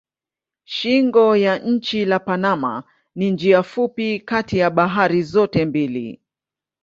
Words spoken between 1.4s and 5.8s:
nchi la Panama ni njia fupi kati ya bahari zote